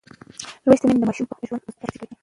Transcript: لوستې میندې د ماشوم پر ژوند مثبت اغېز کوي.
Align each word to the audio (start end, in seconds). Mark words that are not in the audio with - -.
لوستې 0.65 0.85
میندې 0.85 1.01
د 1.01 1.05
ماشوم 1.09 1.25
پر 1.29 1.35
ژوند 1.47 1.63
مثبت 1.67 1.83
اغېز 1.85 1.95
کوي. 2.01 2.15